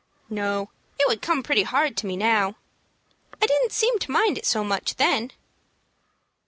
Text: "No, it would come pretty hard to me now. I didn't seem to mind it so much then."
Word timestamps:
"No, 0.31 0.71
it 0.99 1.07
would 1.07 1.21
come 1.21 1.43
pretty 1.43 1.61
hard 1.61 1.95
to 1.97 2.07
me 2.07 2.17
now. 2.17 2.55
I 3.39 3.45
didn't 3.45 3.71
seem 3.71 3.99
to 3.99 4.09
mind 4.09 4.35
it 4.35 4.47
so 4.47 4.63
much 4.63 4.95
then." 4.95 5.29